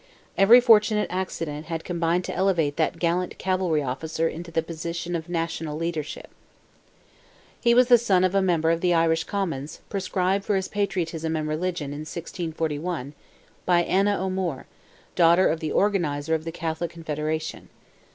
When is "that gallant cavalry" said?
2.77-3.83